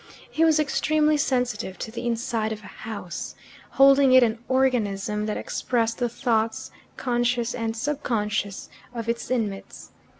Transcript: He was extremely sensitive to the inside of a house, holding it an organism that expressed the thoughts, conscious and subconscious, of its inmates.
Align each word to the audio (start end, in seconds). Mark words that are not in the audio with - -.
He 0.31 0.43
was 0.43 0.59
extremely 0.59 1.15
sensitive 1.15 1.77
to 1.77 1.91
the 1.91 2.07
inside 2.07 2.51
of 2.51 2.63
a 2.63 2.77
house, 2.89 3.35
holding 3.69 4.13
it 4.13 4.23
an 4.23 4.39
organism 4.47 5.27
that 5.27 5.37
expressed 5.37 5.99
the 5.99 6.09
thoughts, 6.09 6.71
conscious 6.97 7.53
and 7.53 7.77
subconscious, 7.77 8.67
of 8.95 9.07
its 9.07 9.29
inmates. 9.29 9.91